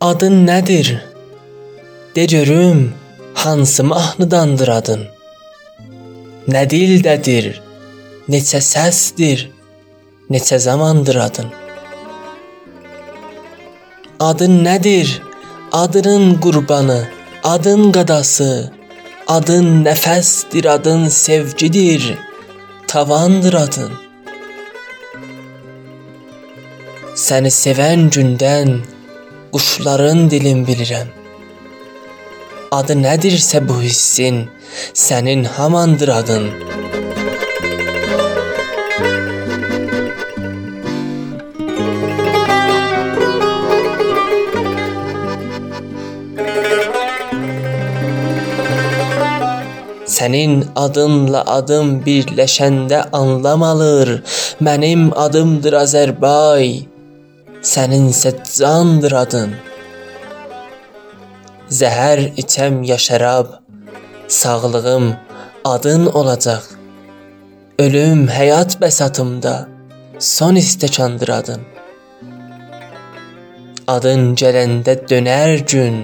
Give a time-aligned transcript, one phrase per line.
[0.00, 0.98] Adın nədir?
[2.16, 2.94] De görüm,
[3.34, 5.00] hansı mahnıdandır adın?
[6.48, 7.48] Nə dildədir?
[8.28, 9.50] Neçə səsdir?
[10.30, 11.48] Neçə zamandır adın?
[14.20, 15.20] Adın nədir?
[15.72, 17.08] Adının qurbanı,
[17.44, 18.72] adın qadası,
[19.26, 22.14] adın nəfəsdir, adın sevgidir,
[22.88, 24.05] tavandır adın.
[27.26, 28.68] Səni sevən gündən
[29.54, 31.08] quşların dilin bilirəm.
[32.78, 34.44] Adı nədirsə bu hissin,
[35.06, 36.46] sənin hamandır adın.
[50.16, 54.20] Sənin adınla adım birləşəndə anlam alır.
[54.60, 56.95] Mənim adımdır Azərbay.
[57.66, 59.54] Səninsə candır adın.
[61.78, 63.48] Zəhər içəm ya şərab,
[64.40, 65.06] sağlığım
[65.72, 66.68] adın olacaq.
[67.84, 69.54] Ölüm həyat bəsatımda
[70.18, 71.64] son istəkandır adın.
[73.96, 75.98] Adın gələndə dönər gün,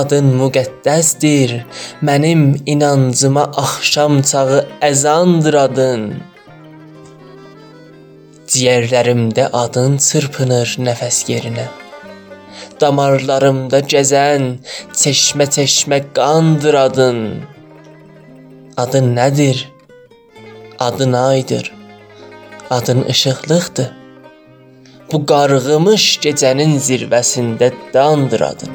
[0.00, 1.56] adın müqəddəsdir.
[2.06, 4.62] Mənim inancıma axşam çağı
[4.92, 6.08] əzandır adın.
[8.46, 11.64] Ciyərlərimdə adın çırpınır nəfəs yerinə.
[12.80, 14.44] Damarlarımda gəzən
[15.00, 17.20] çeşmə-çeşmə qandır adın.
[18.76, 19.64] Adın nədir?
[20.78, 21.72] Adın aydır.
[22.70, 23.90] Adın işıqlıqdır.
[25.12, 28.72] Bu qarğımış gecənin zirvəsində dandır adın.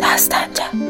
[0.00, 0.85] Dastanca.